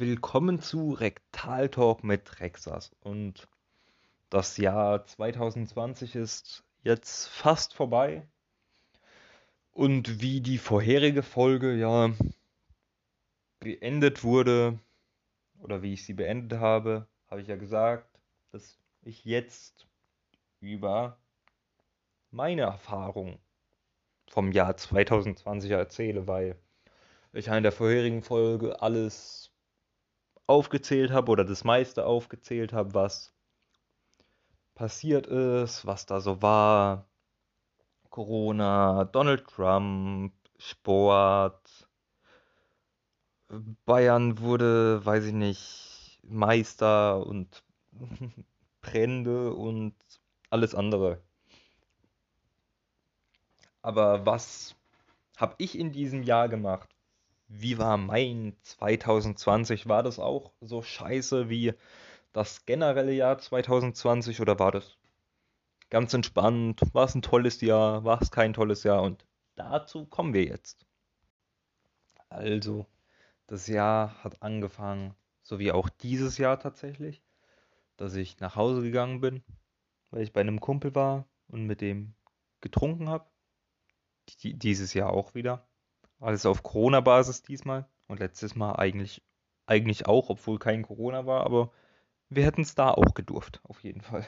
Willkommen 0.00 0.62
zu 0.62 0.92
Rektal 0.92 1.68
Talk 1.68 2.04
mit 2.04 2.40
Rexas. 2.40 2.90
Und 3.00 3.46
das 4.30 4.56
Jahr 4.56 5.04
2020 5.04 6.16
ist 6.16 6.64
jetzt 6.82 7.28
fast 7.28 7.74
vorbei. 7.74 8.26
Und 9.72 10.22
wie 10.22 10.40
die 10.40 10.56
vorherige 10.56 11.22
Folge 11.22 11.74
ja 11.74 12.14
beendet 13.58 14.24
wurde, 14.24 14.78
oder 15.58 15.82
wie 15.82 15.92
ich 15.92 16.06
sie 16.06 16.14
beendet 16.14 16.58
habe, 16.60 17.06
habe 17.28 17.42
ich 17.42 17.48
ja 17.48 17.56
gesagt, 17.56 18.08
dass 18.52 18.78
ich 19.02 19.26
jetzt 19.26 19.86
über 20.60 21.18
meine 22.30 22.62
Erfahrung 22.62 23.38
vom 24.30 24.50
Jahr 24.50 24.78
2020 24.78 25.72
erzähle, 25.72 26.26
weil 26.26 26.56
ich 27.34 27.48
in 27.48 27.62
der 27.62 27.70
vorherigen 27.70 28.22
Folge 28.22 28.80
alles 28.80 29.49
aufgezählt 30.50 31.12
habe 31.12 31.30
oder 31.30 31.44
das 31.44 31.64
meiste 31.64 32.04
aufgezählt 32.04 32.72
habe, 32.72 32.92
was 32.92 33.32
passiert 34.74 35.26
ist, 35.26 35.86
was 35.86 36.06
da 36.06 36.20
so 36.20 36.42
war. 36.42 37.06
Corona, 38.10 39.04
Donald 39.04 39.46
Trump, 39.46 40.34
Sport. 40.58 41.88
Bayern 43.84 44.40
wurde, 44.40 45.04
weiß 45.04 45.26
ich 45.26 45.32
nicht, 45.32 46.18
Meister 46.24 47.24
und 47.26 47.62
Brände 48.80 49.54
und 49.54 49.94
alles 50.50 50.74
andere. 50.74 51.22
Aber 53.82 54.26
was 54.26 54.74
habe 55.36 55.54
ich 55.58 55.78
in 55.78 55.92
diesem 55.92 56.22
Jahr 56.22 56.48
gemacht? 56.48 56.88
Wie 57.52 57.78
war 57.78 57.96
mein 57.96 58.56
2020? 58.62 59.88
War 59.88 60.04
das 60.04 60.20
auch 60.20 60.52
so 60.60 60.82
scheiße 60.82 61.48
wie 61.48 61.74
das 62.32 62.64
generelle 62.64 63.12
Jahr 63.12 63.38
2020 63.38 64.40
oder 64.40 64.60
war 64.60 64.70
das 64.70 64.96
ganz 65.90 66.14
entspannt? 66.14 66.80
War 66.92 67.06
es 67.06 67.16
ein 67.16 67.22
tolles 67.22 67.60
Jahr? 67.60 68.04
War 68.04 68.22
es 68.22 68.30
kein 68.30 68.52
tolles 68.52 68.84
Jahr? 68.84 69.02
Und 69.02 69.26
dazu 69.56 70.06
kommen 70.06 70.32
wir 70.32 70.44
jetzt. 70.44 70.86
Also, 72.28 72.86
das 73.48 73.66
Jahr 73.66 74.22
hat 74.22 74.42
angefangen, 74.42 75.16
so 75.42 75.58
wie 75.58 75.72
auch 75.72 75.88
dieses 75.88 76.38
Jahr 76.38 76.60
tatsächlich, 76.60 77.20
dass 77.96 78.14
ich 78.14 78.38
nach 78.38 78.54
Hause 78.54 78.82
gegangen 78.82 79.20
bin, 79.20 79.42
weil 80.12 80.22
ich 80.22 80.32
bei 80.32 80.40
einem 80.40 80.60
Kumpel 80.60 80.94
war 80.94 81.26
und 81.48 81.66
mit 81.66 81.80
dem 81.80 82.14
getrunken 82.60 83.08
habe. 83.08 83.26
Dieses 84.44 84.94
Jahr 84.94 85.12
auch 85.12 85.34
wieder. 85.34 85.66
Alles 86.20 86.46
auf 86.46 86.62
Corona-Basis 86.62 87.42
diesmal. 87.42 87.88
Und 88.06 88.20
letztes 88.20 88.54
Mal 88.54 88.76
eigentlich, 88.76 89.22
eigentlich 89.66 90.06
auch, 90.06 90.30
obwohl 90.30 90.58
kein 90.58 90.82
Corona 90.82 91.26
war, 91.26 91.44
aber 91.44 91.72
wir 92.28 92.44
hätten 92.44 92.62
es 92.62 92.74
da 92.74 92.90
auch 92.90 93.14
gedurft, 93.14 93.60
auf 93.64 93.82
jeden 93.82 94.02
Fall. 94.02 94.26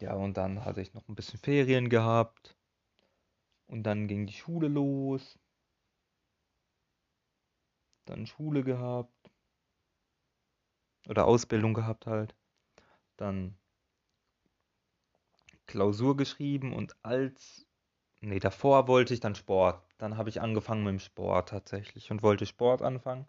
Ja, 0.00 0.14
und 0.14 0.36
dann 0.36 0.64
hatte 0.64 0.80
ich 0.80 0.94
noch 0.94 1.08
ein 1.08 1.14
bisschen 1.14 1.38
Ferien 1.38 1.88
gehabt. 1.88 2.56
Und 3.66 3.82
dann 3.82 4.08
ging 4.08 4.26
die 4.26 4.32
Schule 4.32 4.68
los. 4.68 5.38
Dann 8.04 8.26
Schule 8.26 8.64
gehabt. 8.64 9.30
Oder 11.08 11.26
Ausbildung 11.26 11.74
gehabt 11.74 12.06
halt. 12.06 12.34
Dann 13.16 13.58
Klausur 15.66 16.16
geschrieben 16.16 16.72
und 16.72 16.96
als 17.04 17.66
Nee, 18.20 18.40
davor 18.40 18.88
wollte 18.88 19.14
ich 19.14 19.20
dann 19.20 19.36
Sport. 19.36 19.80
Dann 19.98 20.16
habe 20.16 20.28
ich 20.28 20.40
angefangen 20.40 20.84
mit 20.84 20.92
dem 20.92 21.00
Sport 21.00 21.50
tatsächlich 21.50 22.10
und 22.10 22.22
wollte 22.22 22.46
Sport 22.46 22.82
anfangen. 22.82 23.26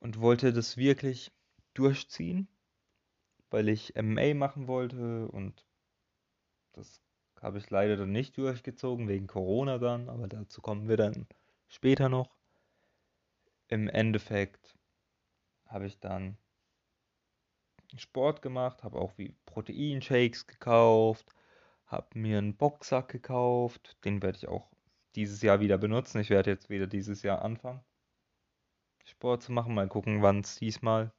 Und 0.00 0.20
wollte 0.20 0.52
das 0.52 0.76
wirklich 0.76 1.32
durchziehen, 1.74 2.48
weil 3.50 3.68
ich 3.68 3.96
MMA 3.96 4.34
machen 4.34 4.68
wollte 4.68 5.28
und 5.28 5.64
das 6.72 7.00
habe 7.40 7.58
ich 7.58 7.70
leider 7.70 7.96
dann 7.96 8.12
nicht 8.12 8.36
durchgezogen, 8.36 9.08
wegen 9.08 9.26
Corona 9.26 9.78
dann, 9.78 10.08
aber 10.08 10.28
dazu 10.28 10.60
kommen 10.60 10.88
wir 10.88 10.96
dann 10.96 11.26
später 11.66 12.08
noch. 12.08 12.36
Im 13.68 13.88
Endeffekt 13.88 14.76
habe 15.66 15.86
ich 15.86 15.98
dann 15.98 16.36
Sport 17.96 18.42
gemacht, 18.42 18.82
habe 18.82 18.98
auch 18.98 19.16
wie 19.18 19.34
Proteinshakes 19.46 20.46
gekauft, 20.46 21.34
habe 21.86 22.18
mir 22.18 22.38
einen 22.38 22.56
Boxsack 22.56 23.08
gekauft. 23.08 23.96
Den 24.04 24.22
werde 24.22 24.38
ich 24.38 24.48
auch 24.48 24.68
dieses 25.14 25.42
Jahr 25.42 25.60
wieder 25.60 25.78
benutzen. 25.78 26.20
Ich 26.20 26.30
werde 26.30 26.50
jetzt 26.50 26.70
wieder 26.70 26.86
dieses 26.86 27.22
Jahr 27.22 27.42
anfangen, 27.42 27.80
Sport 29.04 29.42
zu 29.42 29.52
machen. 29.52 29.74
Mal 29.74 29.88
gucken, 29.88 30.22
wann 30.22 30.40
es 30.40 30.56
diesmal, 30.56 31.12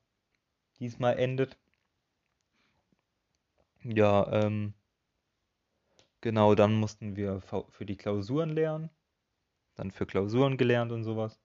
diesmal 0.80 1.18
endet. 1.18 1.58
Ja, 3.84 4.32
ähm, 4.32 4.74
genau, 6.22 6.56
dann 6.56 6.76
mussten 6.76 7.16
wir 7.16 7.42
für 7.42 7.86
die 7.86 7.98
Klausuren 7.98 8.50
lernen. 8.50 8.90
Dann 9.76 9.92
für 9.92 10.06
Klausuren 10.06 10.58
gelernt 10.58 10.92
und 10.92 11.04
sowas. 11.04 11.40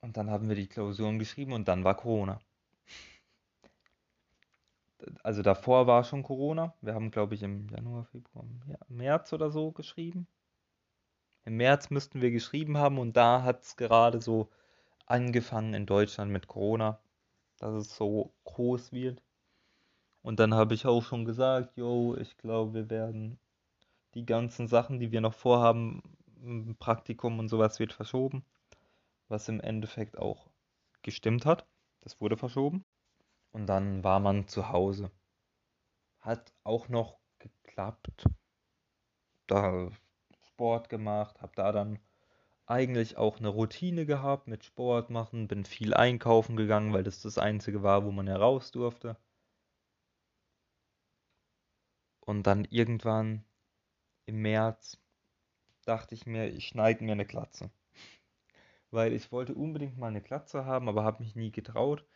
Und 0.00 0.16
dann 0.16 0.30
haben 0.30 0.48
wir 0.48 0.56
die 0.56 0.68
Klausuren 0.68 1.18
geschrieben 1.18 1.52
und 1.52 1.68
dann 1.68 1.84
war 1.84 1.96
Corona 1.96 2.40
also 5.22 5.42
davor 5.42 5.86
war 5.86 6.04
schon 6.04 6.22
Corona. 6.22 6.74
Wir 6.80 6.94
haben, 6.94 7.10
glaube 7.10 7.34
ich, 7.34 7.42
im 7.42 7.68
Januar, 7.68 8.04
Februar, 8.04 8.44
März 8.88 9.32
oder 9.32 9.50
so 9.50 9.72
geschrieben. 9.72 10.26
Im 11.44 11.56
März 11.56 11.90
müssten 11.90 12.20
wir 12.20 12.30
geschrieben 12.30 12.76
haben 12.78 12.98
und 12.98 13.16
da 13.16 13.42
hat 13.42 13.62
es 13.62 13.76
gerade 13.76 14.20
so 14.20 14.50
angefangen 15.06 15.74
in 15.74 15.86
Deutschland 15.86 16.30
mit 16.30 16.46
Corona, 16.46 17.00
dass 17.58 17.74
es 17.74 17.96
so 17.96 18.32
groß 18.44 18.92
wird. 18.92 19.22
Und 20.22 20.38
dann 20.38 20.54
habe 20.54 20.74
ich 20.74 20.86
auch 20.86 21.02
schon 21.02 21.24
gesagt, 21.24 21.76
yo, 21.76 22.14
ich 22.16 22.36
glaube, 22.36 22.74
wir 22.74 22.90
werden 22.90 23.38
die 24.14 24.26
ganzen 24.26 24.68
Sachen, 24.68 25.00
die 25.00 25.12
wir 25.12 25.20
noch 25.20 25.34
vorhaben, 25.34 26.02
Praktikum 26.78 27.38
und 27.38 27.48
sowas 27.48 27.78
wird 27.78 27.92
verschoben. 27.92 28.44
Was 29.28 29.48
im 29.48 29.60
Endeffekt 29.60 30.18
auch 30.18 30.50
gestimmt 31.02 31.46
hat. 31.46 31.66
Das 32.00 32.20
wurde 32.20 32.36
verschoben. 32.36 32.84
Und 33.52 33.66
dann 33.66 34.04
war 34.04 34.20
man 34.20 34.46
zu 34.48 34.68
Hause. 34.70 35.10
Hat 36.20 36.52
auch 36.64 36.88
noch 36.88 37.18
geklappt. 37.38 38.24
Da 39.46 39.90
Sport 40.42 40.88
gemacht, 40.88 41.40
hab 41.40 41.56
da 41.56 41.72
dann 41.72 41.98
eigentlich 42.66 43.16
auch 43.16 43.38
eine 43.38 43.48
Routine 43.48 44.06
gehabt 44.06 44.46
mit 44.46 44.64
Sport 44.64 45.10
machen, 45.10 45.48
bin 45.48 45.64
viel 45.64 45.92
einkaufen 45.92 46.56
gegangen, 46.56 46.92
weil 46.92 47.02
das 47.02 47.20
das 47.20 47.36
einzige 47.38 47.82
war, 47.82 48.04
wo 48.04 48.12
man 48.12 48.28
heraus 48.28 48.70
durfte. 48.70 49.16
Und 52.20 52.44
dann 52.46 52.64
irgendwann 52.66 53.44
im 54.26 54.42
März 54.42 54.98
dachte 55.84 56.14
ich 56.14 56.26
mir, 56.26 56.48
ich 56.48 56.68
schneide 56.68 57.02
mir 57.02 57.12
eine 57.12 57.26
Glatze. 57.26 57.70
Weil 58.92 59.12
ich 59.12 59.32
wollte 59.32 59.54
unbedingt 59.54 59.98
mal 59.98 60.08
eine 60.08 60.22
Glatze 60.22 60.64
haben, 60.64 60.88
aber 60.88 61.02
habe 61.02 61.24
mich 61.24 61.34
nie 61.34 61.50
getraut. 61.50 62.06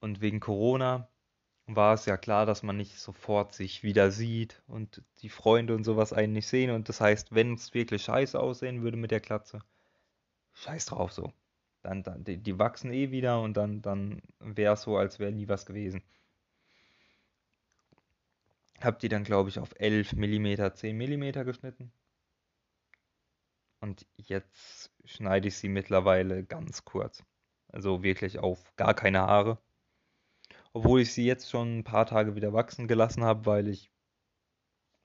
Und 0.00 0.20
wegen 0.20 0.40
Corona 0.40 1.08
war 1.66 1.94
es 1.94 2.06
ja 2.06 2.16
klar, 2.16 2.46
dass 2.46 2.62
man 2.62 2.76
nicht 2.76 2.98
sofort 2.98 3.52
sich 3.54 3.82
wieder 3.82 4.10
sieht 4.10 4.62
und 4.68 5.02
die 5.22 5.28
Freunde 5.28 5.74
und 5.74 5.84
sowas 5.84 6.12
einen 6.12 6.32
nicht 6.32 6.46
sehen. 6.46 6.70
Und 6.70 6.88
das 6.88 7.00
heißt, 7.00 7.34
wenn 7.34 7.54
es 7.54 7.74
wirklich 7.74 8.02
scheiße 8.02 8.38
aussehen 8.38 8.82
würde 8.82 8.96
mit 8.96 9.10
der 9.10 9.20
Klatze, 9.20 9.60
scheiß 10.54 10.86
drauf 10.86 11.12
so. 11.12 11.32
Dann, 11.82 12.02
dann 12.02 12.24
die, 12.24 12.38
die 12.38 12.58
wachsen 12.58 12.92
eh 12.92 13.10
wieder 13.10 13.40
und 13.40 13.56
dann, 13.56 13.82
dann 13.82 14.22
wäre 14.40 14.74
es 14.74 14.82
so, 14.82 14.96
als 14.96 15.18
wäre 15.18 15.32
nie 15.32 15.48
was 15.48 15.66
gewesen. 15.66 16.02
Hab 18.80 18.98
die 19.00 19.08
dann, 19.08 19.24
glaube 19.24 19.48
ich, 19.48 19.58
auf 19.58 19.74
11 19.78 20.12
mm, 20.12 20.74
10 20.74 20.96
mm 20.96 21.44
geschnitten. 21.44 21.92
Und 23.80 24.06
jetzt 24.16 24.90
schneide 25.04 25.48
ich 25.48 25.56
sie 25.56 25.68
mittlerweile 25.68 26.44
ganz 26.44 26.84
kurz. 26.84 27.22
Also 27.68 28.02
wirklich 28.02 28.38
auf 28.38 28.74
gar 28.76 28.94
keine 28.94 29.20
Haare 29.20 29.58
obwohl 30.76 31.00
ich 31.00 31.14
sie 31.14 31.24
jetzt 31.24 31.48
schon 31.48 31.78
ein 31.78 31.84
paar 31.84 32.04
Tage 32.04 32.34
wieder 32.34 32.52
wachsen 32.52 32.86
gelassen 32.86 33.24
habe, 33.24 33.46
weil 33.46 33.66
ich 33.66 33.90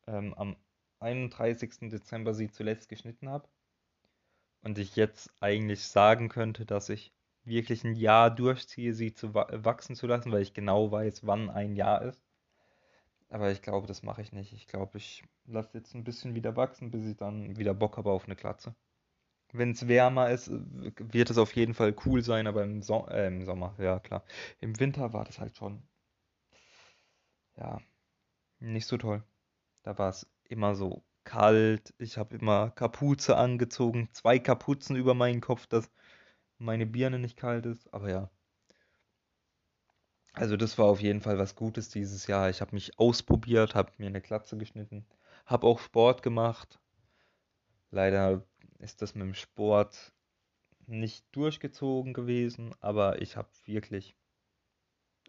ähm, 0.05 0.33
am 0.33 0.57
31. 0.99 1.89
Dezember 1.89 2.33
sie 2.33 2.51
zuletzt 2.51 2.89
geschnitten 2.89 3.29
habe. 3.29 3.47
Und 4.63 4.77
ich 4.77 4.97
jetzt 4.97 5.31
eigentlich 5.39 5.85
sagen 5.85 6.27
könnte, 6.27 6.65
dass 6.65 6.89
ich 6.89 7.13
wirklich 7.45 7.85
ein 7.85 7.95
Jahr 7.95 8.29
durchziehe, 8.35 8.93
sie 8.93 9.13
zu 9.13 9.33
wachsen 9.33 9.95
zu 9.95 10.07
lassen, 10.07 10.33
weil 10.33 10.41
ich 10.41 10.53
genau 10.53 10.91
weiß, 10.91 11.25
wann 11.25 11.49
ein 11.49 11.77
Jahr 11.77 12.01
ist. 12.01 12.21
Aber 13.29 13.49
ich 13.49 13.61
glaube, 13.61 13.87
das 13.87 14.03
mache 14.03 14.21
ich 14.21 14.33
nicht. 14.33 14.51
Ich 14.51 14.67
glaube, 14.67 14.97
ich 14.97 15.23
lasse 15.45 15.77
jetzt 15.77 15.95
ein 15.95 16.03
bisschen 16.03 16.35
wieder 16.35 16.57
wachsen, 16.57 16.91
bis 16.91 17.05
ich 17.05 17.15
dann 17.15 17.55
wieder 17.55 17.73
Bock 17.73 17.95
habe 17.95 18.11
auf 18.11 18.25
eine 18.25 18.35
Klatze 18.35 18.75
wenn 19.53 19.71
es 19.71 19.87
wärmer 19.87 20.29
ist, 20.31 20.49
wird 20.51 21.29
es 21.29 21.37
auf 21.37 21.55
jeden 21.55 21.73
Fall 21.73 21.95
cool 22.05 22.21
sein, 22.23 22.47
aber 22.47 22.63
im, 22.63 22.81
so 22.81 23.07
äh, 23.09 23.27
im 23.27 23.45
Sommer, 23.45 23.75
ja 23.79 23.99
klar. 23.99 24.23
Im 24.59 24.79
Winter 24.79 25.13
war 25.13 25.25
das 25.25 25.39
halt 25.39 25.55
schon, 25.57 25.83
ja, 27.57 27.79
nicht 28.59 28.87
so 28.87 28.97
toll. 28.97 29.23
Da 29.83 29.97
war 29.97 30.09
es 30.09 30.27
immer 30.45 30.75
so 30.75 31.03
kalt. 31.23 31.93
Ich 31.99 32.17
habe 32.17 32.37
immer 32.37 32.71
Kapuze 32.71 33.37
angezogen, 33.37 34.09
zwei 34.13 34.39
Kapuzen 34.39 34.95
über 34.95 35.13
meinen 35.13 35.41
Kopf, 35.41 35.67
dass 35.67 35.91
meine 36.59 36.85
Birne 36.85 37.19
nicht 37.19 37.37
kalt 37.37 37.65
ist, 37.65 37.93
aber 37.93 38.09
ja. 38.09 38.29
Also 40.33 40.57
das 40.57 40.77
war 40.77 40.87
auf 40.87 41.01
jeden 41.01 41.21
Fall 41.21 41.37
was 41.37 41.55
Gutes 41.55 41.89
dieses 41.89 42.27
Jahr. 42.27 42.49
Ich 42.49 42.61
habe 42.61 42.73
mich 42.75 42.99
ausprobiert, 42.99 43.75
habe 43.75 43.91
mir 43.97 44.07
eine 44.07 44.21
Glatze 44.21 44.57
geschnitten, 44.57 45.05
habe 45.45 45.67
auch 45.67 45.79
Sport 45.79 46.21
gemacht. 46.23 46.79
Leider 47.91 48.43
ist 48.81 49.01
das 49.01 49.15
mit 49.15 49.25
dem 49.25 49.33
Sport 49.33 50.13
nicht 50.87 51.25
durchgezogen 51.31 52.13
gewesen, 52.13 52.75
aber 52.79 53.21
ich 53.21 53.37
habe 53.37 53.49
wirklich 53.65 54.15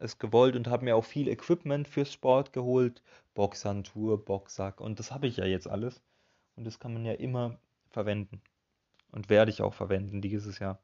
es 0.01 0.19
gewollt 0.19 0.57
und 0.57 0.67
habe 0.67 0.85
mir 0.85 0.97
auch 0.97 1.05
viel 1.05 1.29
Equipment 1.29 1.87
fürs 1.87 2.13
Sport 2.13 2.53
geholt. 2.53 3.03
Boxhandschuhe, 3.35 4.19
Boxsack 4.19 4.81
und 4.81 4.99
das 4.99 5.13
habe 5.13 5.27
ich 5.27 5.37
ja 5.37 5.45
jetzt 5.45 5.69
alles. 5.69 6.03
Und 6.57 6.65
das 6.65 6.79
kann 6.79 6.93
man 6.93 7.05
ja 7.05 7.13
immer 7.13 7.59
verwenden. 7.91 8.43
Und 9.11 9.31
werde 9.31 9.51
ich 9.51 9.63
auch 9.63 9.75
verwenden 9.75 10.21
dieses 10.21 10.59
Jahr. 10.59 10.79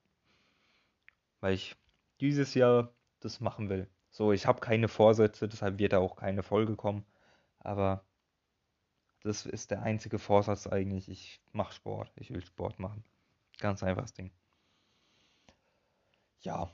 Weil 1.41 1.55
ich 1.55 1.77
dieses 2.21 2.55
Jahr 2.55 2.93
das 3.21 3.41
machen 3.41 3.69
will. 3.69 3.89
So, 4.11 4.33
ich 4.33 4.47
habe 4.47 4.61
keine 4.61 4.89
Vorsätze, 4.89 5.49
deshalb 5.49 5.79
wird 5.79 5.93
da 5.93 5.99
auch 5.99 6.17
keine 6.17 6.43
Folge 6.43 6.77
kommen. 6.77 7.05
Aber 7.59 8.05
das 9.23 9.47
ist 9.47 9.71
der 9.71 9.83
einzige 9.83 10.19
Vorsatz 10.19 10.67
eigentlich. 10.67 11.09
Ich 11.09 11.41
mache 11.53 11.73
Sport. 11.73 12.13
Ich 12.17 12.31
will 12.31 12.45
Sport 12.45 12.79
machen. 12.79 13.05
Ganz 13.59 13.83
einfaches 13.83 14.13
Ding. 14.13 14.31
Ja, 16.41 16.71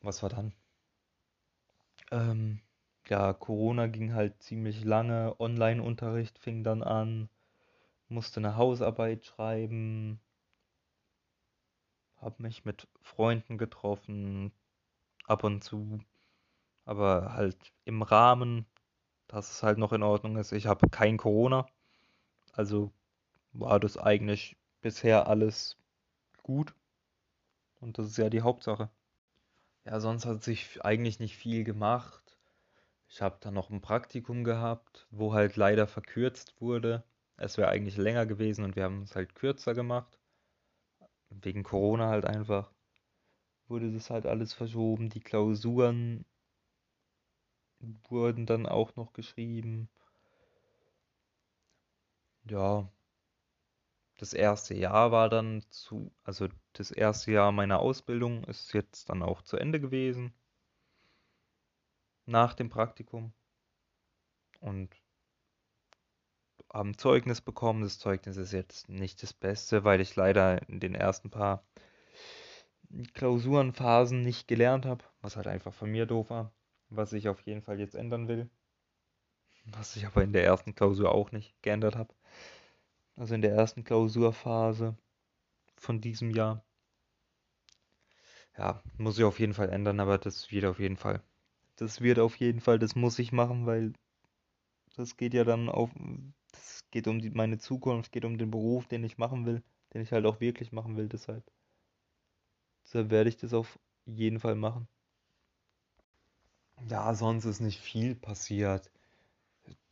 was 0.00 0.22
war 0.22 0.28
dann? 0.28 0.54
Ähm, 2.10 2.60
ja, 3.08 3.32
Corona 3.32 3.86
ging 3.86 4.14
halt 4.14 4.42
ziemlich 4.42 4.84
lange. 4.84 5.38
Online-Unterricht 5.40 6.38
fing 6.38 6.64
dann 6.64 6.82
an. 6.82 7.28
Musste 8.08 8.40
eine 8.40 8.56
Hausarbeit 8.56 9.24
schreiben. 9.24 10.20
Hab 12.18 12.40
mich 12.40 12.64
mit 12.64 12.88
Freunden 13.00 13.58
getroffen. 13.58 14.52
Ab 15.26 15.44
und 15.44 15.62
zu. 15.64 16.00
Aber 16.84 17.32
halt 17.32 17.72
im 17.84 18.02
Rahmen, 18.02 18.66
dass 19.28 19.50
es 19.50 19.62
halt 19.62 19.78
noch 19.78 19.92
in 19.92 20.02
Ordnung 20.02 20.36
ist. 20.36 20.52
Ich 20.52 20.66
habe 20.66 20.88
kein 20.88 21.16
Corona. 21.16 21.66
Also 22.56 22.90
war 23.52 23.78
das 23.78 23.98
eigentlich 23.98 24.56
bisher 24.80 25.28
alles 25.28 25.76
gut. 26.42 26.74
Und 27.80 27.98
das 27.98 28.06
ist 28.06 28.16
ja 28.16 28.30
die 28.30 28.40
Hauptsache. 28.40 28.90
Ja, 29.84 30.00
sonst 30.00 30.24
hat 30.24 30.42
sich 30.42 30.82
eigentlich 30.84 31.20
nicht 31.20 31.36
viel 31.36 31.64
gemacht. 31.64 32.38
Ich 33.08 33.20
habe 33.22 33.36
dann 33.40 33.54
noch 33.54 33.70
ein 33.70 33.82
Praktikum 33.82 34.42
gehabt, 34.42 35.06
wo 35.10 35.34
halt 35.34 35.56
leider 35.56 35.86
verkürzt 35.86 36.60
wurde. 36.60 37.04
Es 37.36 37.58
wäre 37.58 37.68
eigentlich 37.68 37.98
länger 37.98 38.24
gewesen 38.26 38.64
und 38.64 38.74
wir 38.74 38.84
haben 38.84 39.02
es 39.02 39.14
halt 39.14 39.34
kürzer 39.34 39.74
gemacht. 39.74 40.18
Wegen 41.28 41.62
Corona 41.62 42.08
halt 42.08 42.24
einfach. 42.24 42.72
Wurde 43.68 43.92
das 43.92 44.08
halt 44.10 44.26
alles 44.26 44.54
verschoben. 44.54 45.10
Die 45.10 45.20
Klausuren 45.20 46.24
wurden 48.08 48.46
dann 48.46 48.64
auch 48.66 48.96
noch 48.96 49.12
geschrieben. 49.12 49.88
Ja, 52.48 52.88
das 54.18 54.32
erste 54.32 54.74
Jahr 54.74 55.10
war 55.12 55.28
dann 55.28 55.62
zu, 55.70 56.10
also 56.24 56.48
das 56.72 56.90
erste 56.90 57.32
Jahr 57.32 57.52
meiner 57.52 57.80
Ausbildung 57.80 58.44
ist 58.44 58.72
jetzt 58.72 59.10
dann 59.10 59.22
auch 59.22 59.42
zu 59.42 59.56
Ende 59.56 59.80
gewesen. 59.80 60.32
Nach 62.26 62.54
dem 62.54 62.68
Praktikum. 62.68 63.32
Und 64.60 64.90
haben 66.72 66.98
Zeugnis 66.98 67.40
bekommen. 67.40 67.82
Das 67.82 67.98
Zeugnis 67.98 68.36
ist 68.36 68.52
jetzt 68.52 68.88
nicht 68.88 69.22
das 69.22 69.32
Beste, 69.32 69.84
weil 69.84 70.00
ich 70.00 70.16
leider 70.16 70.68
in 70.68 70.80
den 70.80 70.94
ersten 70.94 71.30
paar 71.30 71.64
Klausurenphasen 73.14 74.22
nicht 74.22 74.48
gelernt 74.48 74.86
habe, 74.86 75.04
was 75.20 75.36
halt 75.36 75.46
einfach 75.46 75.74
von 75.74 75.90
mir 75.90 76.06
doof 76.06 76.30
war, 76.30 76.52
was 76.88 77.12
ich 77.12 77.28
auf 77.28 77.40
jeden 77.40 77.62
Fall 77.62 77.78
jetzt 77.80 77.94
ändern 77.94 78.28
will. 78.28 78.48
Was 79.66 79.96
ich 79.96 80.06
aber 80.06 80.22
in 80.22 80.32
der 80.32 80.44
ersten 80.44 80.74
Klausur 80.74 81.12
auch 81.12 81.32
nicht 81.32 81.54
geändert 81.62 81.96
habe 81.96 82.14
also 83.16 83.34
in 83.34 83.42
der 83.42 83.52
ersten 83.52 83.82
Klausurphase 83.84 84.96
von 85.76 86.00
diesem 86.00 86.30
Jahr. 86.30 86.64
Ja, 88.56 88.82
muss 88.96 89.18
ich 89.18 89.24
auf 89.24 89.38
jeden 89.38 89.54
Fall 89.54 89.70
ändern, 89.70 90.00
aber 90.00 90.18
das 90.18 90.50
wird 90.50 90.64
auf 90.64 90.78
jeden 90.78 90.96
Fall. 90.96 91.22
Das 91.76 92.00
wird 92.00 92.18
auf 92.18 92.36
jeden 92.36 92.60
Fall, 92.60 92.78
das 92.78 92.94
muss 92.94 93.18
ich 93.18 93.32
machen, 93.32 93.66
weil 93.66 93.92
das 94.96 95.16
geht 95.16 95.34
ja 95.34 95.44
dann 95.44 95.68
auf, 95.68 95.90
das 96.52 96.84
geht 96.90 97.06
um 97.06 97.20
die, 97.20 97.30
meine 97.30 97.58
Zukunft, 97.58 98.12
geht 98.12 98.24
um 98.24 98.38
den 98.38 98.50
Beruf, 98.50 98.86
den 98.86 99.04
ich 99.04 99.18
machen 99.18 99.44
will, 99.44 99.62
den 99.92 100.00
ich 100.02 100.12
halt 100.12 100.24
auch 100.24 100.40
wirklich 100.40 100.72
machen 100.72 100.96
will, 100.96 101.08
deshalb. 101.08 101.44
Deshalb 102.84 103.10
werde 103.10 103.28
ich 103.28 103.36
das 103.36 103.52
auf 103.52 103.78
jeden 104.06 104.40
Fall 104.40 104.54
machen. 104.54 104.88
Ja, 106.88 107.14
sonst 107.14 107.44
ist 107.44 107.60
nicht 107.60 107.80
viel 107.80 108.14
passiert. 108.14 108.90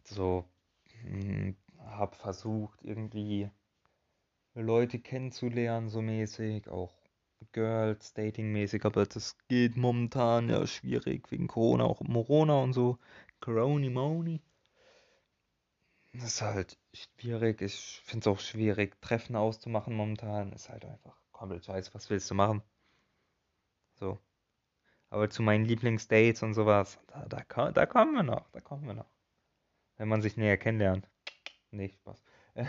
So, 0.05 0.45
hm, 1.03 1.57
habe 1.79 2.17
versucht, 2.17 2.83
irgendwie 2.83 3.51
Leute 4.55 4.99
kennenzulernen, 5.01 5.89
so 5.89 6.01
mäßig, 6.01 6.69
auch 6.69 6.93
Girls, 7.53 8.15
Dating-mäßig, 8.15 8.85
aber 8.85 9.07
das 9.07 9.37
geht 9.49 9.77
momentan 9.77 10.49
ja 10.49 10.67
schwierig 10.67 11.31
wegen 11.31 11.47
Corona, 11.49 11.85
auch 11.85 12.01
Morona 12.01 12.63
und 12.63 12.73
so. 12.73 12.99
Corona 13.41 13.91
Moni. 13.91 14.41
Das 16.15 16.25
ist 16.25 16.43
halt 16.43 16.79
schwierig. 16.93 17.61
Ich 17.61 18.01
finde 18.05 18.31
es 18.31 18.35
auch 18.35 18.41
schwierig, 18.41 19.01
Treffen 19.01 19.37
auszumachen 19.37 19.95
momentan. 19.95 20.53
Ist 20.53 20.69
halt 20.69 20.85
einfach 20.85 21.17
komplett 21.33 21.65
scheiße. 21.65 21.93
Was 21.93 22.09
willst 22.09 22.31
du 22.31 22.35
machen? 22.35 22.63
So. 23.95 24.19
Aber 25.11 25.31
zu 25.31 25.43
meinen 25.43 25.65
Lieblingsdates 25.65 26.43
und 26.43 26.55
sowas, 26.55 26.99
da, 27.09 27.27
da, 27.27 27.73
da 27.73 27.87
kommen 27.87 28.15
wir 28.15 28.23
noch. 28.23 28.49
Da 28.53 28.61
kommen 28.61 28.87
wir 28.87 28.95
noch. 28.95 29.14
Wenn 29.97 30.09
man 30.09 30.23
sich 30.23 30.37
näher 30.37 30.57
kennenlernt. 30.57 31.09
Nee, 31.71 31.89
Spaß. 31.89 32.23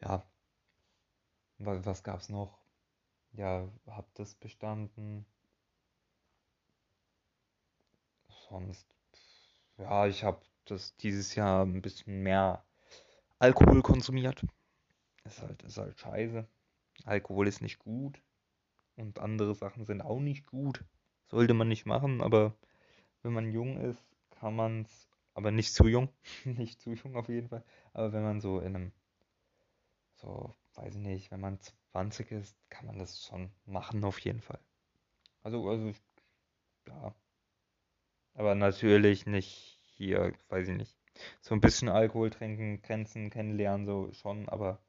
ja. 0.00 0.22
Was, 1.58 1.84
was 1.86 2.02
gab's 2.02 2.28
noch? 2.28 2.58
Ja, 3.32 3.68
hab 3.86 4.12
das 4.14 4.34
bestanden. 4.34 5.26
Sonst. 8.48 8.86
Ja, 9.78 10.06
ich 10.06 10.24
habe 10.24 10.42
das 10.66 10.96
dieses 10.96 11.34
Jahr 11.34 11.64
ein 11.64 11.82
bisschen 11.82 12.22
mehr 12.22 12.64
Alkohol 13.38 13.82
konsumiert. 13.82 14.44
Ist 15.24 15.42
halt, 15.42 15.62
ist 15.62 15.78
halt 15.78 15.98
scheiße. 15.98 16.46
Alkohol 17.04 17.48
ist 17.48 17.62
nicht 17.62 17.78
gut. 17.78 18.22
Und 18.96 19.18
andere 19.18 19.54
Sachen 19.54 19.84
sind 19.84 20.02
auch 20.02 20.20
nicht 20.20 20.46
gut. 20.46 20.84
Sollte 21.28 21.54
man 21.54 21.68
nicht 21.68 21.86
machen, 21.86 22.20
aber 22.20 22.54
wenn 23.22 23.32
man 23.32 23.52
jung 23.52 23.78
ist, 23.78 24.11
kann 24.42 24.56
man 24.56 24.82
es 24.82 25.08
aber 25.34 25.52
nicht 25.52 25.72
zu 25.72 25.86
jung. 25.86 26.08
nicht 26.44 26.80
zu 26.80 26.94
jung 26.94 27.14
auf 27.14 27.28
jeden 27.28 27.48
Fall. 27.48 27.62
Aber 27.92 28.12
wenn 28.12 28.24
man 28.24 28.40
so 28.40 28.58
in 28.58 28.74
einem, 28.74 28.92
so, 30.16 30.56
weiß 30.74 30.96
ich 30.96 31.00
nicht, 31.00 31.30
wenn 31.30 31.38
man 31.38 31.60
20 31.92 32.32
ist, 32.32 32.56
kann 32.68 32.86
man 32.86 32.98
das 32.98 33.24
schon 33.24 33.52
machen 33.66 34.02
auf 34.02 34.18
jeden 34.18 34.40
Fall. 34.40 34.58
Also, 35.44 35.68
also, 35.68 35.92
ja. 36.88 37.14
Aber 38.34 38.56
natürlich 38.56 39.26
nicht 39.26 39.78
hier, 39.94 40.32
weiß 40.48 40.66
ich 40.66 40.76
nicht. 40.76 40.98
So 41.40 41.54
ein 41.54 41.60
bisschen 41.60 41.88
Alkohol 41.88 42.30
trinken, 42.30 42.82
Grenzen 42.82 43.30
kennenlernen, 43.30 43.86
so 43.86 44.12
schon, 44.12 44.48
aber. 44.48 44.80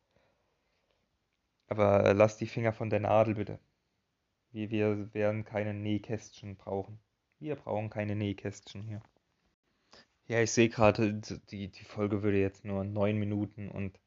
Aber 1.67 2.15
lass 2.15 2.37
die 2.37 2.47
Finger 2.47 2.73
von 2.73 2.89
der 2.89 3.01
Nadel 3.01 3.35
bitte. 3.35 3.59
Wir, 4.51 4.71
wir 4.71 5.13
werden 5.13 5.43
keine 5.45 5.75
Nähkästchen 5.75 6.55
brauchen. 6.55 6.99
Wir 7.37 7.55
brauchen 7.55 7.91
keine 7.91 8.15
Nähkästchen 8.15 8.81
hier. 8.81 9.03
Ja, 10.27 10.41
ich 10.41 10.51
sehe 10.51 10.69
gerade, 10.69 11.13
die, 11.51 11.69
die 11.69 11.83
Folge 11.83 12.23
würde 12.23 12.39
jetzt 12.39 12.63
nur 12.65 12.83
9 12.83 13.17
Minuten 13.17 13.69
und 13.69 13.99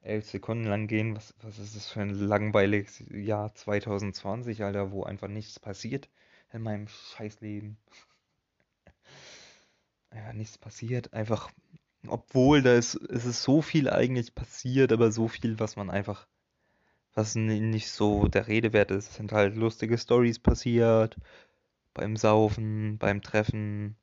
11 0.00 0.30
Sekunden 0.30 0.64
lang 0.64 0.86
gehen. 0.86 1.16
Was, 1.16 1.34
was 1.42 1.58
ist 1.58 1.74
das 1.76 1.88
für 1.88 2.02
ein 2.02 2.10
langweiliges 2.10 3.02
Jahr 3.10 3.54
2020, 3.54 4.62
Alter, 4.62 4.92
wo 4.92 5.02
einfach 5.04 5.28
nichts 5.28 5.58
passiert 5.60 6.08
in 6.52 6.62
meinem 6.62 6.88
Scheißleben. 6.88 7.76
Ja, 10.14 10.32
nichts 10.32 10.56
passiert. 10.56 11.12
Einfach, 11.12 11.50
obwohl 12.06 12.62
da 12.62 12.74
ist, 12.74 12.94
es 12.94 13.26
ist 13.26 13.42
so 13.42 13.60
viel 13.60 13.90
eigentlich 13.90 14.34
passiert, 14.34 14.90
aber 14.92 15.12
so 15.12 15.28
viel, 15.28 15.58
was 15.58 15.76
man 15.76 15.90
einfach, 15.90 16.26
was 17.14 17.34
nicht 17.34 17.90
so 17.90 18.26
der 18.28 18.46
Rede 18.48 18.72
wert 18.72 18.92
ist. 18.92 19.10
Es 19.10 19.16
sind 19.16 19.32
halt 19.32 19.56
lustige 19.56 19.98
Stories 19.98 20.38
passiert. 20.38 21.18
Beim 21.92 22.16
Saufen, 22.16 22.96
beim 22.98 23.20
Treffen 23.20 23.96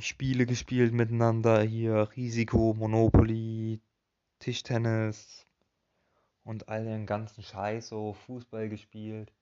Spiele 0.00 0.46
gespielt 0.46 0.92
miteinander, 0.92 1.62
hier 1.62 2.10
Risiko, 2.16 2.74
Monopoly, 2.74 3.80
Tischtennis 4.38 5.46
und 6.44 6.68
all 6.68 6.84
den 6.84 7.06
ganzen 7.06 7.42
Scheiß, 7.42 7.88
so 7.88 8.12
Fußball 8.12 8.68
gespielt. 8.68 9.32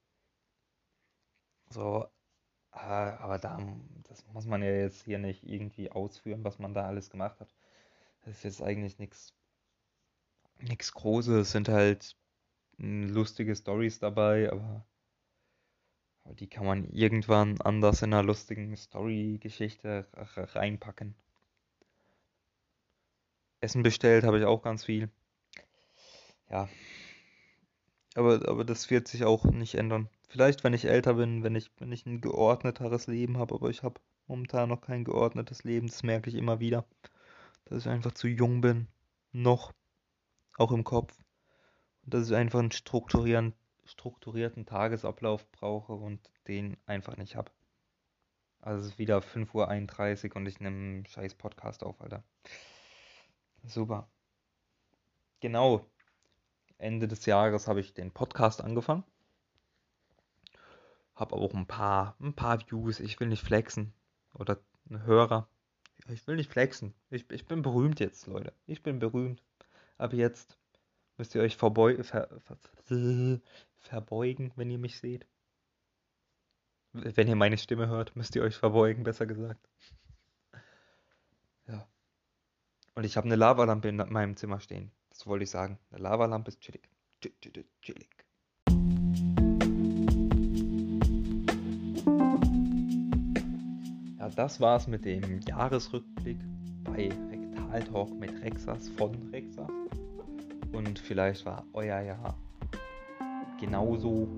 So, 1.71 2.07
äh, 2.73 2.79
aber 2.79 3.39
da, 3.39 3.59
das 4.09 4.27
muss 4.33 4.47
man 4.47 4.63
ja 4.63 4.71
jetzt 4.71 5.05
hier 5.05 5.19
nicht 5.19 5.45
irgendwie 5.45 5.91
ausführen, 5.91 6.45
was 6.45 6.59
man 6.59 6.75
da 6.75 6.87
alles 6.87 7.11
gemacht 7.11 7.41
hat. 7.41 7.55
Das 8.25 8.37
ist 8.37 8.45
jetzt 8.45 8.63
eigentlich 8.63 8.99
nichts 8.99 9.35
nichts 10.63 10.93
Großes, 10.93 11.35
es 11.35 11.53
sind 11.53 11.69
halt 11.69 12.17
lustige 12.79 13.55
Stories 13.55 13.99
dabei, 13.99 14.51
aber 14.51 14.87
die 16.39 16.49
kann 16.49 16.67
man 16.67 16.89
irgendwann 16.91 17.61
anders 17.61 18.03
in 18.03 18.13
einer 18.13 18.23
lustigen 18.23 18.77
Story-Geschichte 18.77 20.07
reinpacken. 20.37 21.15
Essen 23.61 23.83
bestellt 23.83 24.25
habe 24.25 24.39
ich 24.39 24.45
auch 24.45 24.63
ganz 24.63 24.85
viel. 24.85 25.09
Ja. 26.51 26.69
Aber, 28.15 28.47
aber 28.49 28.65
das 28.65 28.91
wird 28.91 29.09
sich 29.09 29.25
auch 29.25 29.45
nicht 29.45 29.75
ändern. 29.75 30.09
Vielleicht, 30.29 30.65
wenn 30.65 30.75
ich 30.75 30.87
älter 30.87 31.15
bin, 31.15 31.43
wenn 31.43 31.55
ich, 31.55 31.71
wenn 31.79 31.93
ich 31.93 32.05
ein 32.07 32.21
geordneteres 32.21 33.07
Leben 33.07 33.39
habe, 33.39 33.55
aber 33.55 33.71
ich 33.71 33.83
habe 33.83 34.01
momentan 34.27 34.69
noch 34.69 34.81
kein 34.81 35.05
geordnetes 35.05 35.65
Leben, 35.65 35.87
das 35.87 36.03
merke 36.03 36.29
ich 36.29 36.37
immer 36.37 36.61
wieder. 36.61 36.85
Dass 37.67 37.87
ich 37.87 37.89
einfach 37.89 38.13
zu 38.13 38.29
jung 38.29 38.61
bin. 38.61 38.89
Noch. 39.33 39.73
Auch 40.57 40.73
im 40.73 40.85
Kopf. 40.85 41.17
Und 42.05 42.15
dass 42.15 42.29
ich 42.29 42.37
einfach 42.37 42.59
einen 42.59 42.73
strukturieren, 42.73 43.55
strukturierten 43.85 44.67
Tagesablauf 44.67 45.51
brauche 45.53 45.93
und 45.93 46.21
den 46.49 46.77
einfach 46.87 47.17
nicht 47.17 47.37
habe. 47.37 47.51
Also 48.61 48.81
es 48.81 48.93
ist 48.93 48.99
wieder 48.99 49.19
5.31 49.19 50.31
Uhr 50.31 50.37
und 50.37 50.47
ich 50.47 50.61
nehme 50.61 50.77
einen 50.77 51.07
scheiß 51.07 51.35
Podcast 51.35 51.83
auf, 51.83 52.01
Alter. 52.01 52.23
Super. 53.65 54.09
Genau. 55.41 55.85
Ende 56.79 57.09
des 57.09 57.27
Jahres 57.27 57.67
habe 57.67 57.81
ich 57.81 57.95
den 57.95 58.13
Podcast 58.13 58.61
angefangen. 58.61 59.05
Habe 61.15 61.35
auch 61.35 61.55
ein 61.55 61.67
paar, 61.67 62.17
ein 62.21 62.35
paar 62.35 62.61
Views. 62.61 63.01
Ich 63.01 63.19
will 63.21 63.29
nicht 63.29 63.43
flexen. 63.43 63.93
Oder 64.35 64.59
Hörer. 64.89 65.49
Ich 66.09 66.27
will 66.27 66.37
nicht 66.37 66.51
flexen. 66.51 66.95
Ich, 67.11 67.31
ich 67.31 67.47
bin 67.47 67.63
berühmt 67.63 68.01
jetzt, 68.01 68.27
Leute. 68.27 68.53
Ich 68.67 68.83
bin 68.83 68.99
berühmt. 68.99 69.43
Aber 69.99 70.15
jetzt 70.15 70.59
müsst 71.17 71.35
ihr 71.35 71.43
euch 71.43 71.57
verbeu 71.57 72.03
ver 72.03 72.29
ver 72.41 72.57
verbeugen, 73.83 74.53
wenn 74.57 74.71
ihr 74.71 74.79
mich 74.79 74.99
seht. 74.99 75.27
Wenn 76.93 77.29
ihr 77.29 77.37
meine 77.37 77.57
Stimme 77.57 77.89
hört, 77.89 78.17
müsst 78.17 78.37
ihr 78.37 78.43
euch 78.43 78.57
verbeugen, 78.57 79.03
besser 79.05 79.27
gesagt. 79.27 79.67
Ja. 81.67 81.89
Und 82.95 83.05
ich 83.05 83.17
habe 83.17 83.27
eine 83.27 83.37
Lavalampe 83.37 83.89
in 83.89 83.97
meinem 83.97 84.37
Zimmer 84.37 84.61
stehen. 84.61 84.93
Das 85.09 85.27
wollte 85.27 85.45
ich 85.45 85.51
sagen. 85.51 85.79
Eine 85.91 86.03
Lavalampe 86.03 86.51
ist 86.51 86.61
chillig. 86.61 86.89
Chillig. 87.21 88.09
Ja, 94.19 94.29
das 94.29 94.61
war's 94.61 94.87
mit 94.87 95.05
dem 95.05 95.41
Jahresrückblick 95.41 96.39
bei 96.85 97.09
Rektal 97.31 97.85
Talk 97.85 98.11
mit 98.11 98.33
Rexas 98.43 98.89
von 98.91 99.15
Rexas. 99.31 99.71
Und 100.73 100.99
vielleicht 100.99 101.47
war 101.47 101.65
euer 101.73 102.01
Jahr 102.01 102.39
genauso 103.63 104.29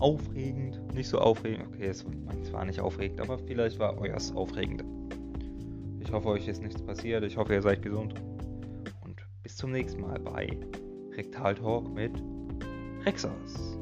aufregend. 0.00 0.80
Nicht 0.92 1.08
so 1.08 1.18
aufregend. 1.18 1.68
Okay, 1.68 1.86
es 1.86 2.04
war 2.52 2.64
nicht 2.64 2.80
aufregend, 2.80 3.20
aber 3.20 3.38
vielleicht 3.38 3.78
war 3.78 3.96
euers 3.98 4.34
aufregend. 4.34 4.84
Ich 6.00 6.12
hoffe, 6.12 6.28
euch 6.28 6.48
ist 6.48 6.62
nichts 6.62 6.82
passiert. 6.82 7.22
Ich 7.24 7.36
hoffe, 7.36 7.54
ihr 7.54 7.62
seid 7.62 7.82
gesund. 7.82 8.14
Und 9.04 9.24
bis 9.42 9.56
zum 9.56 9.70
nächsten 9.70 10.00
Mal 10.00 10.18
bei 10.18 10.58
Rektal 11.16 11.54
Talk 11.54 11.88
mit 11.94 12.12
Rexas. 13.06 13.78